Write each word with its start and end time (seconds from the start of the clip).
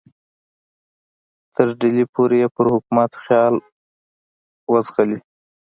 تر 1.55 1.67
ډهلي 1.79 2.05
پورې 2.13 2.37
یې 2.41 2.47
پر 2.55 2.65
حکومت 2.73 3.11
خیال 3.23 3.53
وځغلي. 4.71 5.19